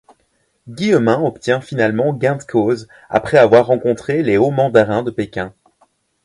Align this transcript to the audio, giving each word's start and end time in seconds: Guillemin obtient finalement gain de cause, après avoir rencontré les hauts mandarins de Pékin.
Guillemin 0.67 1.21
obtient 1.21 1.61
finalement 1.61 2.11
gain 2.11 2.35
de 2.37 2.43
cause, 2.43 2.87
après 3.11 3.37
avoir 3.37 3.67
rencontré 3.67 4.23
les 4.23 4.35
hauts 4.35 4.49
mandarins 4.49 5.03
de 5.03 5.11
Pékin. 5.11 5.53